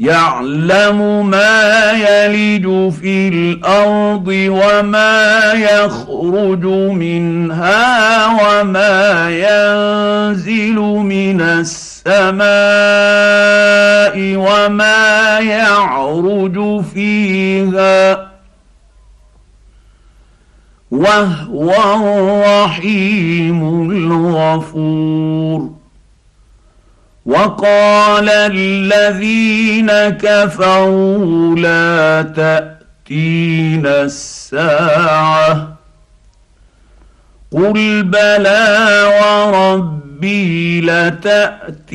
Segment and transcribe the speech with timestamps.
[0.00, 12.44] يعلم ما يلج في الأرض وما يخرج منها وما ينزل من السماء
[14.36, 18.34] وما يعرج فيها
[20.90, 25.83] وهو الرحيم الغفور.
[27.26, 35.74] وقال الذين كفروا لا تاتين الساعة
[37.52, 41.94] قل بلى وربي لتأتينكم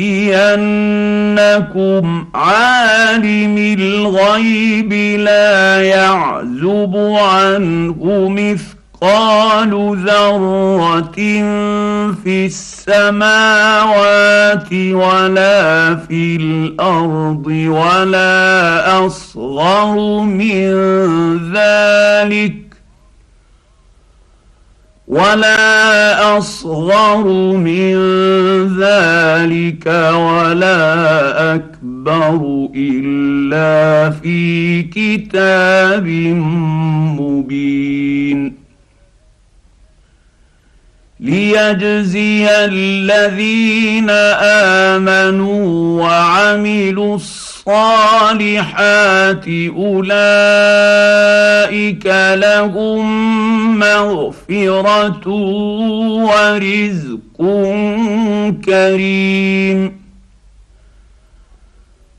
[2.33, 9.71] عالم الغيب لا يعزب عنه مثل مثقال
[10.05, 11.15] ذرة
[12.23, 13.13] في السماوات
[14.73, 20.73] ولا في الأرض ولا أصغر من
[21.53, 22.55] ذلك
[25.07, 27.23] ولا أصغر
[27.57, 27.95] من
[28.79, 36.07] ذلك ولا أكبر إلا في كتاب
[37.19, 38.58] مبين
[41.19, 44.09] ليجزي الذين
[44.89, 48.65] امنوا وعملوا الصالحات
[49.77, 50.45] اولئك
[52.35, 55.27] لهم مغفره
[56.23, 57.37] ورزق
[58.65, 59.99] كريم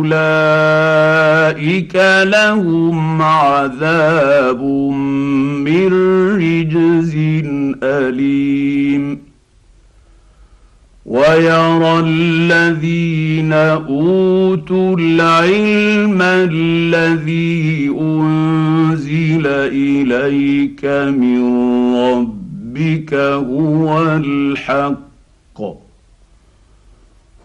[2.23, 4.63] لهم عذاب
[5.65, 5.93] من
[6.35, 7.15] رجز
[7.83, 9.19] اليم
[11.05, 20.85] ويرى الذين اوتوا العلم الذي انزل اليك
[21.19, 21.43] من
[21.95, 25.12] ربك هو الحق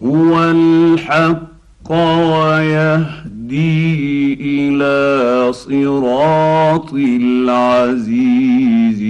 [0.03, 1.91] هو الحق
[2.31, 9.01] ويهدي إلى صراط العزيز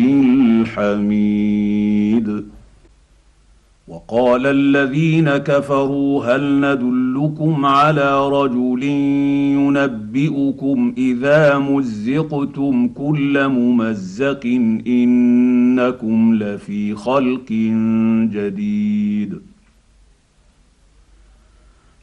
[0.69, 2.43] الحميد.
[3.87, 8.83] وقال الذين كفروا هل ندلكم على رجل
[9.53, 14.45] ينبئكم إذا مزقتم كل ممزق
[14.87, 17.51] إنكم لفي خلق
[18.33, 19.39] جديد.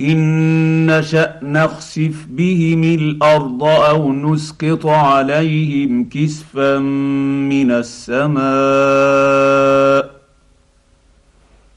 [0.00, 8.38] ان نشا نخسف بهم الأرض أو نسقط عليهم كسفا من السماء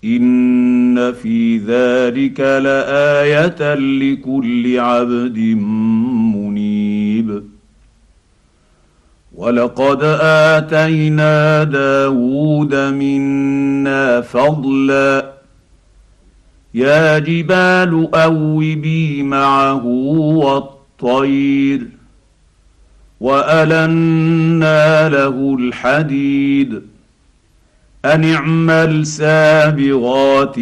[0.03, 5.37] ان في ذلك لايه لكل عبد
[6.35, 7.43] منيب
[9.35, 15.30] ولقد اتينا داود منا فضلا
[16.73, 21.88] يا جبال أوبي معه والطير
[23.20, 26.82] وألنا له الحديد
[28.06, 30.59] أن اعمل سابغات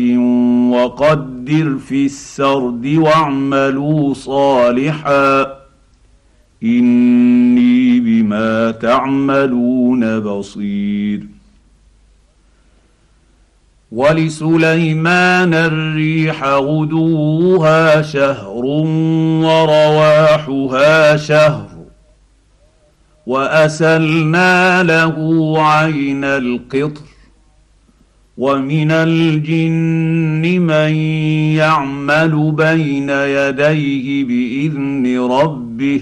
[0.72, 5.54] وقدر في السرد واعملوا صالحا
[6.64, 11.38] إني بما تعملون بصير
[13.91, 18.65] ولسليمان الريح غدوها شهر
[19.45, 21.68] ورواحها شهر
[23.25, 27.01] وأسلنا له عين القطر
[28.38, 30.95] ومن الجن من
[31.56, 36.01] يعمل بين يديه بإذن ربه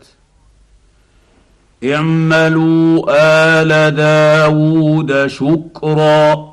[1.83, 6.51] اعملوا آل داود شكرا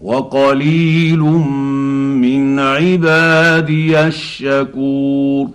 [0.00, 5.48] وقليل من عبادي الشكور.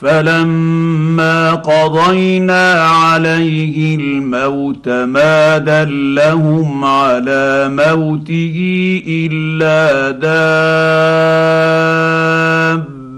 [0.00, 8.56] فلما قضينا عليه الموت ما دلهم على موته
[9.06, 10.10] إلا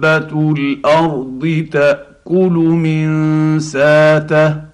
[0.03, 1.67] دابة الأرض
[2.31, 4.71] تاكل من ساته.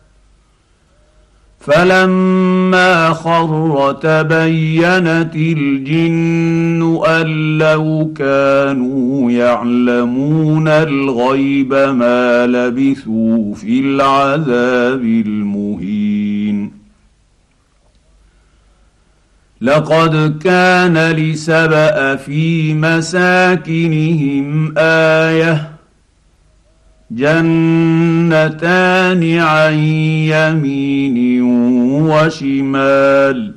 [1.61, 16.73] فلما خر تبينت الجن أن لو كانوا يعلمون الغيب ما لبثوا في العذاب المهين.
[19.61, 25.76] لقد كان لسبأ في مساكنهم آية
[27.11, 28.69] جنتان
[29.39, 31.43] عن يمين
[32.03, 33.55] وشمال.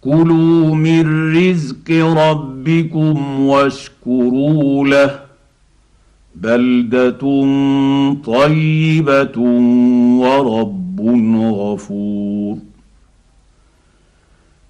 [0.00, 5.18] كلوا من رزق ربكم واشكروا له.
[6.36, 7.18] بلدة
[8.24, 9.40] طيبة
[10.20, 11.00] ورب
[11.36, 12.58] غفور.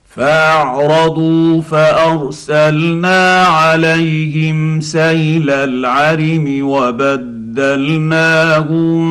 [0.05, 9.05] فاعرضوا فأرسلنا عليهم سيل العرم وبد بدلناهم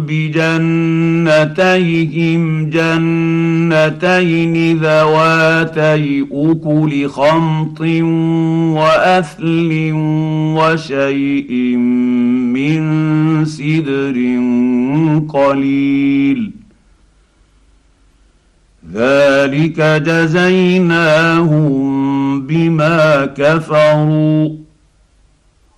[0.00, 0.40] بجنتيهم
[2.70, 7.80] جنتين ذواتي اكل خمط
[8.80, 9.90] واثل
[10.56, 11.52] وشيء
[12.56, 12.82] من
[13.44, 14.16] سدر
[15.28, 16.50] قليل.
[18.94, 21.42] ذلك جزيناهم
[22.46, 24.61] بما كفروا.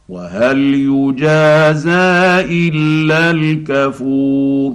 [0.09, 4.75] وهل يجازى إلا الكفور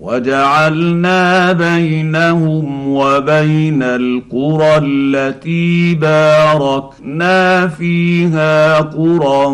[0.00, 9.46] وجعلنا بينهم وبين القرى التي باركنا فيها قرى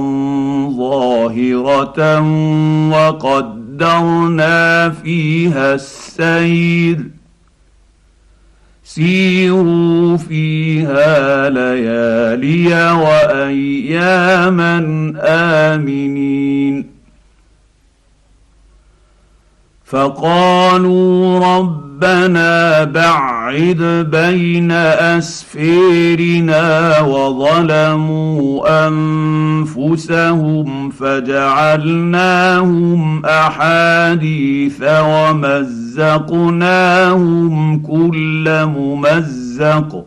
[0.77, 2.21] ظاهرة
[2.91, 7.22] وقدرنا فيها السير
[8.95, 14.77] سيروا فيها ليالي وأياما
[15.19, 16.87] آمنين.
[19.85, 24.73] فقالوا ربنا بعد بين
[25.17, 32.83] اسفيرنا وظلموا أنفسهم فجعلناهم
[33.27, 34.83] أحاديث
[35.99, 40.07] ومزقناهم كل ممزق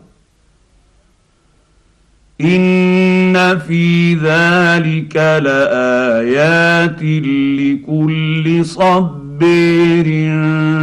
[2.40, 10.06] ان في ذلك لايات لكل صبير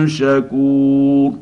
[0.07, 1.33] شكور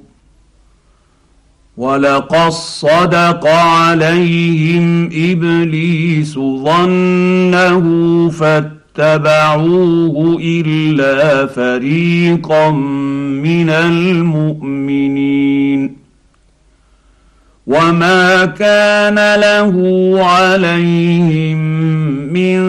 [1.77, 7.81] ولقد صدق عليهم ابليس ظنه
[8.95, 12.71] فاتبعوه إلا فريقا
[13.41, 15.31] من المؤمنين.
[17.67, 19.75] وما كان له
[20.25, 21.57] عليهم
[22.33, 22.61] من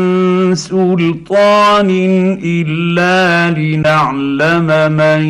[0.54, 1.90] سلطان
[2.44, 5.22] إلا لنعلم من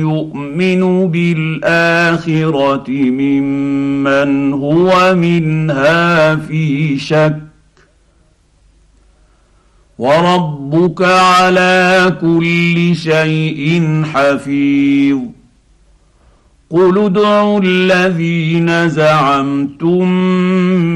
[0.00, 7.45] يؤمن بالآخرة ممن هو منها في شك.
[9.98, 15.18] وربك على كل شيء حفيظ.
[16.70, 20.08] قل ادعوا الذين زعمتم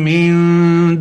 [0.05, 0.35] من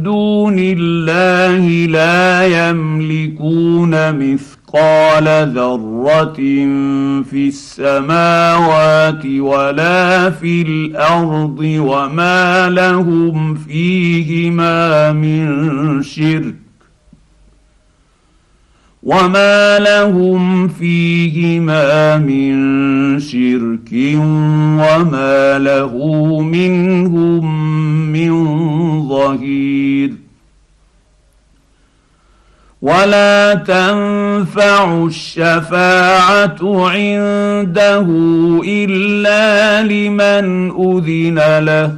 [0.04, 6.36] دون الله لا يملكون مثقال ذرة
[7.24, 16.59] في السماوات ولا في الأرض وما لهم فيهما من شرك.
[19.04, 23.92] وما لهم فيهما من شرك
[24.80, 25.94] وما له
[26.42, 27.46] منهم
[28.12, 28.34] من
[29.10, 30.14] ظهير
[32.82, 38.08] ولا تنفع الشفاعه عنده
[38.66, 41.98] الا لمن اذن له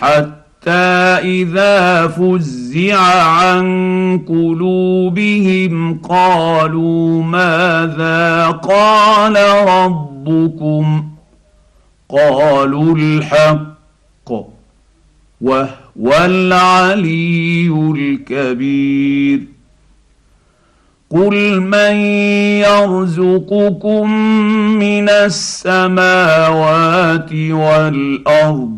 [0.00, 9.36] حتى اذا فزع عن قلوبهم قالوا ماذا قال
[9.68, 11.04] ربكم
[12.08, 14.32] قالوا الحق
[15.40, 19.40] وهو العلي الكبير
[21.10, 21.96] قل من
[22.66, 24.10] يرزقكم
[24.78, 26.52] من السماوات
[27.32, 28.77] والارض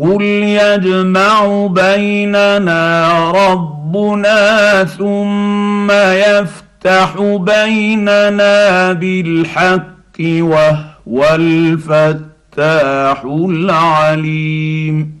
[0.00, 15.18] قل يجمع بيننا ربنا ثم يفتح بيننا بالحق وهو الفتاح العليم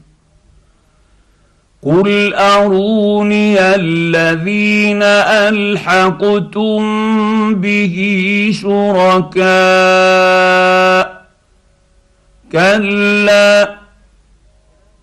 [1.82, 5.02] قل اروني الذين
[5.52, 6.84] الحقتم
[7.54, 9.48] به شركاء
[12.52, 13.77] كلا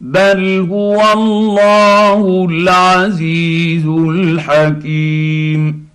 [0.06, 5.86] بل هو الله العزيز الحكيم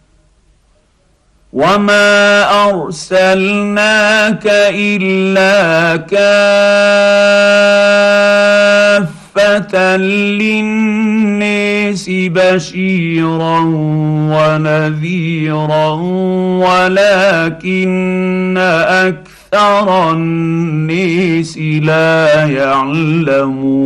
[1.53, 4.43] وما ارسلناك
[4.75, 5.97] الا
[9.37, 9.97] كافه
[10.43, 13.61] للناس بشيرا
[14.35, 15.91] ونذيرا
[16.67, 23.81] ولكن أكثر أكثر الناس لا يعلمون.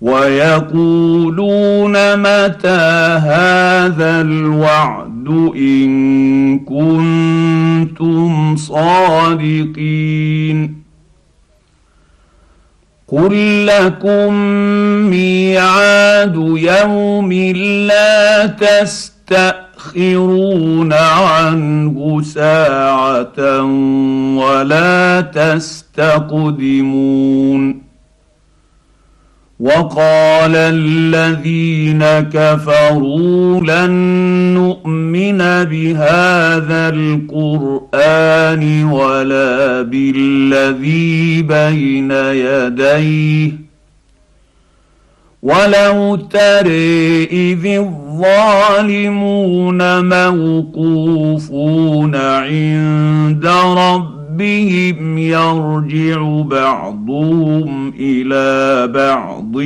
[0.00, 10.02] ويقولون متى هذا الوعد إن كنتم صادقين.
[13.08, 14.34] قل لكم
[15.10, 17.32] ميعاد يوم
[17.86, 19.61] لا تستأ
[19.92, 23.62] تستاخرون عنه ساعة
[24.36, 26.62] ولا تستقدمون.
[29.60, 33.90] وقال الذين كفروا لن
[34.54, 43.61] نؤمن بهذا القرآن ولا بالذي بين يديه.
[45.42, 47.66] ولو ترى اذ
[48.22, 53.46] الظالمون موقوفون عند
[53.76, 59.56] ربهم يرجع بعضهم إلى بعض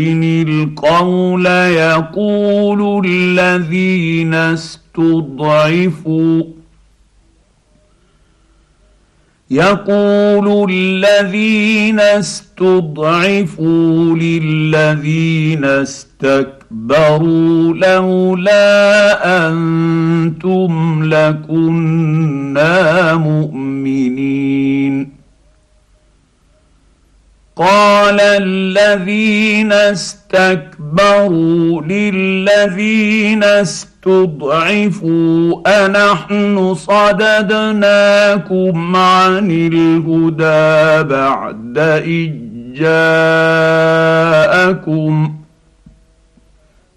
[0.49, 6.42] القول يقول الذين استضعفوا
[9.50, 13.65] يقول الذين استضعفوا
[14.17, 25.16] للذين استكبروا لولا أنتم لكنا مؤمنين.
[27.57, 35.07] قال الذين استكبروا للذين استضعفوا
[35.87, 37.77] أنحن صددناكم
[38.97, 42.31] عن الهدى بعد إذ
[43.57, 45.33] جاءكم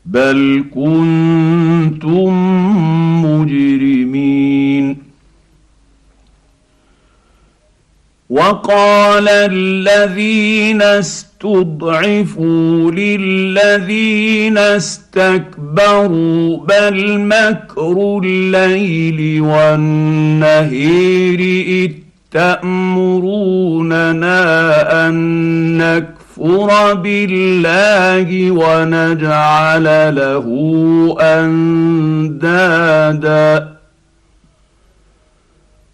[0.06, 2.32] بل كنتم
[8.50, 12.42] وقال الذين استضعفوا
[12.92, 21.92] للذين استكبروا بل مكر الليل والنهير إذ
[22.32, 24.40] تأمروننا
[25.08, 25.14] أن
[25.78, 30.46] نكفر بالله ونجعل له
[32.40, 33.69] أندادا.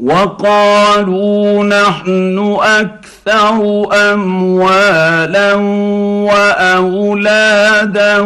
[0.00, 5.54] وقالوا نحن أكثر أموالا
[6.24, 8.18] وأولادا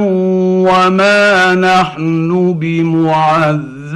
[0.66, 3.90] وما نحن بمعذبين.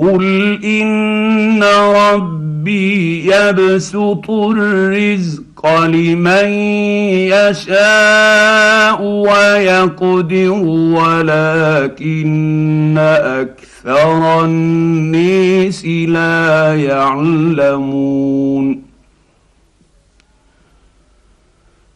[0.00, 1.62] قل إن
[1.94, 6.48] ربي يبسط الرزق لمن
[7.32, 10.50] يشاء ويقدر
[10.94, 18.83] ولكن أكثر النيس لا يعلمون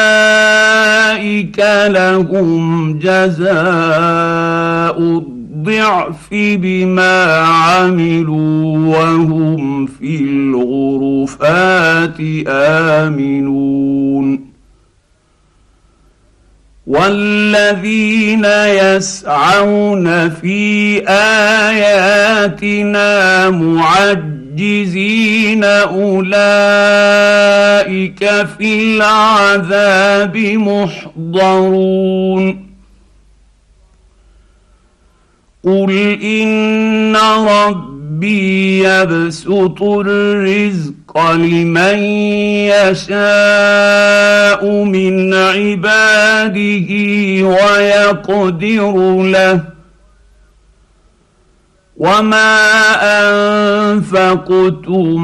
[1.88, 3.60] لهم جزاء
[5.00, 14.52] الضعف الضعف بما عملوا وهم في الغرفات آمنون.
[16.88, 21.00] والذين يسعون في
[21.70, 26.22] آياتنا معجزين أولئك
[28.58, 30.38] في العذاب
[31.18, 32.71] محضرون.
[35.64, 35.92] قل
[36.24, 37.16] ان
[37.48, 41.98] ربي يبسط الرزق لمن
[42.74, 46.90] يشاء من عباده
[47.48, 49.62] ويقدر له
[51.98, 52.58] وما
[53.92, 55.22] انفقتم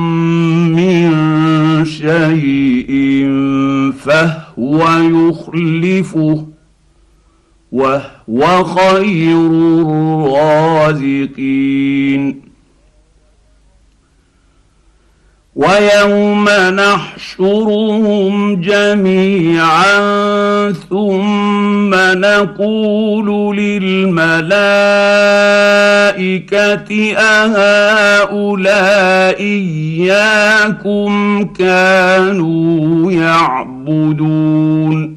[0.75, 1.15] من
[1.85, 3.27] شيء
[4.05, 6.46] فهو يخلفه
[7.71, 9.37] وهو خير
[10.97, 12.41] الرازقين.
[15.55, 19.97] ويوم نحشرهم جميعا
[20.71, 24.37] ثم نقول للملائكة
[27.17, 35.16] أهؤلاء إياكم كانوا يعبدون.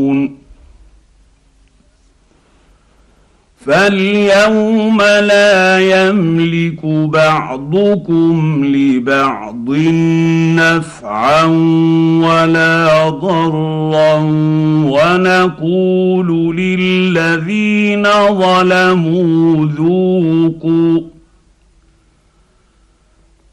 [3.65, 9.69] فاليوم لا يملك بعضكم لبعض
[10.55, 11.43] نفعا
[12.23, 14.13] ولا ضرا
[14.85, 21.10] ونقول للذين ظلموا ذوقوا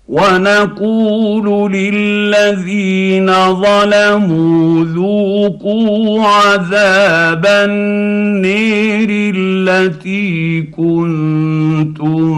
[0.09, 12.29] ونقول للذين ظلموا ذوقوا عذاب النير التي كنتم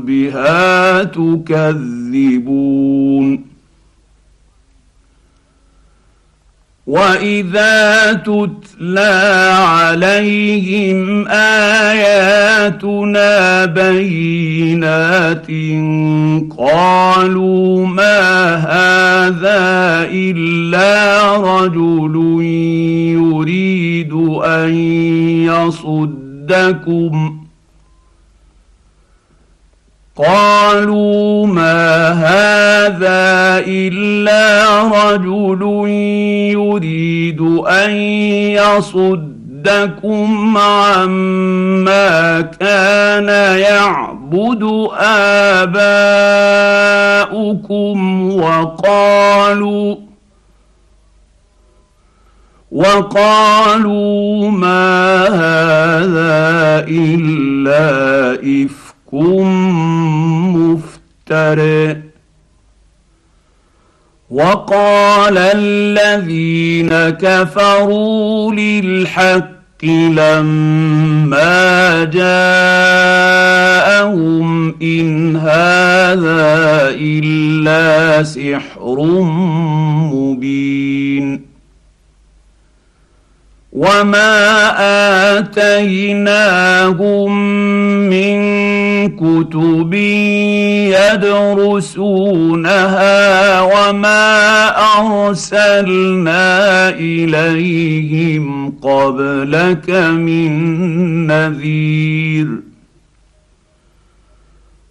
[0.00, 2.70] بها تكذبون.
[6.86, 11.28] واذا تتلى عليهم
[12.84, 15.46] اياتنا بينات
[16.58, 22.42] قالوا ما هذا إلا رجل
[23.14, 24.12] يريد
[24.44, 24.74] أن
[25.44, 27.40] يصدكم.
[30.16, 35.88] قالوا ما هذا إلا رجل
[36.52, 37.90] يريد أن
[39.66, 44.88] يصدكم عما كان يعبد
[47.30, 49.96] اباؤكم وقالوا
[52.72, 59.14] وقالوا ما هذا الا افك
[60.54, 61.60] مفتر
[64.30, 73.50] وقال الذين كفروا للحق لما جاءهم
[74.82, 78.96] إن هذا إلا سحر
[80.12, 81.49] مبين
[83.72, 87.30] وما اتيناهم
[88.10, 88.38] من
[89.16, 89.94] كتب
[91.90, 100.52] يدرسونها وما ارسلنا اليهم قبلك من
[101.26, 102.69] نذير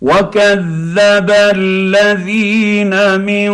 [0.02, 3.52] وكذب الذين من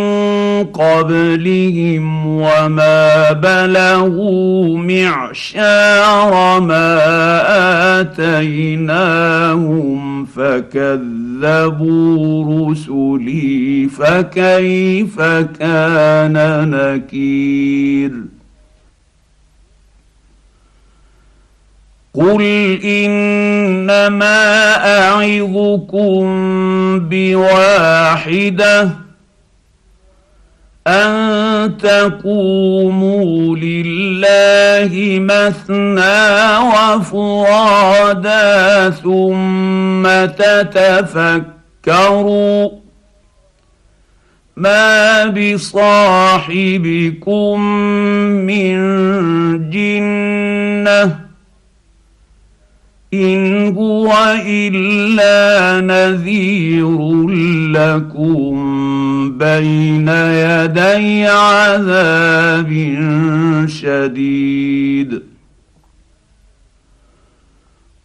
[0.64, 7.00] قبلهم وما بلغوا معشار ما
[8.00, 9.46] اتيناهم
[10.24, 11.84] فكذبوا
[12.70, 15.20] رسلي فكيف
[15.58, 16.36] كان
[16.70, 18.35] نكير
[22.16, 22.42] قل
[22.84, 24.36] انما
[24.98, 26.24] اعظكم
[27.08, 28.88] بواحده
[30.86, 38.40] ان تقوموا لله مثنى وفرادا
[38.90, 40.06] ثم
[41.86, 42.06] تتفكروا
[44.56, 46.60] ما بصاحبكم
[48.46, 48.76] من
[49.70, 51.25] جنه
[53.24, 54.14] إن هو
[54.46, 57.28] إلا نذير
[57.72, 58.54] لكم
[59.38, 62.70] بين يدي عذاب
[63.68, 65.22] شديد.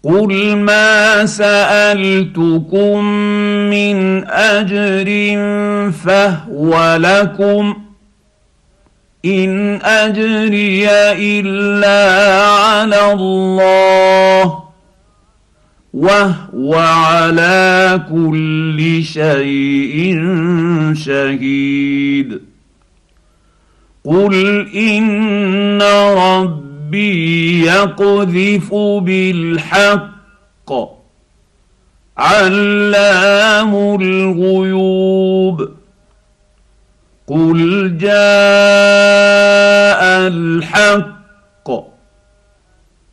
[0.03, 3.03] قل ما سألتكم
[3.69, 5.09] من أجر
[5.91, 7.75] فهو لكم.
[9.25, 14.60] إن أجري إلا على الله.
[15.93, 20.19] وهو على كل شيء
[20.93, 22.41] شهيد.
[24.05, 25.81] قل ان
[26.17, 30.71] ربي يقذف بالحق
[32.17, 35.69] علام الغيوب.
[37.27, 38.11] قل جاء
[40.27, 41.20] الحق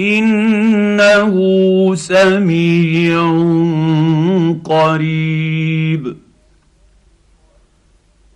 [0.00, 1.34] إنه
[1.94, 3.20] سميع
[4.64, 6.16] قريب.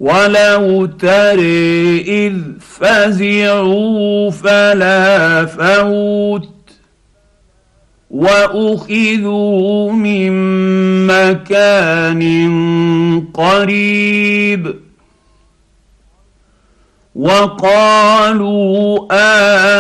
[0.01, 6.49] ولو تري اذ فزعوا فلا فوت
[8.11, 10.33] واخذوا من
[11.07, 12.23] مكان
[13.35, 14.84] قريب.
[17.15, 19.07] وقالوا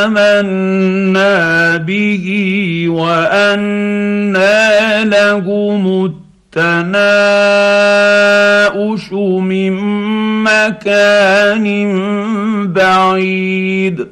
[0.04, 2.26] آمنا به
[2.88, 6.14] وانى لهم
[6.54, 9.72] التناؤش من
[10.44, 11.66] مكان
[12.72, 14.06] بعيد.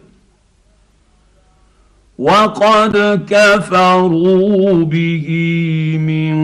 [2.18, 5.28] وقد كفروا به
[5.98, 6.34] من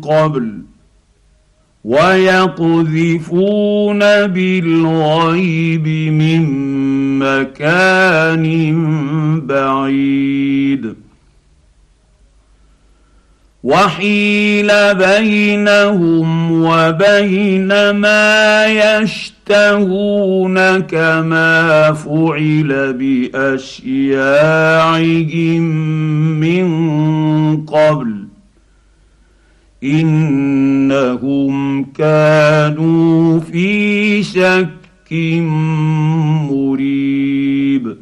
[0.00, 0.69] قبل.
[1.84, 6.44] ويقذفون بالغيب من
[7.18, 8.46] مكان
[9.46, 10.94] بعيد.
[13.64, 24.20] وحيل بينهم وبين ما يشتهون كما فعل بأشياعهم
[26.40, 26.66] من
[27.66, 28.19] قبل.
[29.84, 34.68] إنهم كانوا في شك
[36.50, 37.96] مريب.